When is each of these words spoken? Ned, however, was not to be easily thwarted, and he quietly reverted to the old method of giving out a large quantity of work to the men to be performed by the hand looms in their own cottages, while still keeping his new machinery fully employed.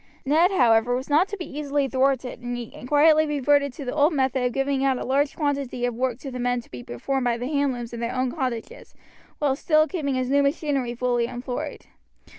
Ned, 0.25 0.49
however, 0.49 0.95
was 0.95 1.11
not 1.11 1.27
to 1.27 1.37
be 1.37 1.45
easily 1.45 1.87
thwarted, 1.87 2.41
and 2.41 2.57
he 2.57 2.85
quietly 2.87 3.27
reverted 3.27 3.71
to 3.73 3.85
the 3.85 3.93
old 3.93 4.13
method 4.13 4.41
of 4.43 4.51
giving 4.51 4.83
out 4.83 4.97
a 4.97 5.05
large 5.05 5.35
quantity 5.35 5.85
of 5.85 5.93
work 5.93 6.17
to 6.21 6.31
the 6.31 6.39
men 6.39 6.59
to 6.61 6.71
be 6.71 6.81
performed 6.83 7.25
by 7.25 7.37
the 7.37 7.45
hand 7.45 7.71
looms 7.71 7.93
in 7.93 7.99
their 7.99 8.15
own 8.15 8.31
cottages, 8.31 8.95
while 9.37 9.55
still 9.55 9.87
keeping 9.87 10.15
his 10.15 10.31
new 10.31 10.41
machinery 10.41 10.95
fully 10.95 11.27
employed. 11.27 11.85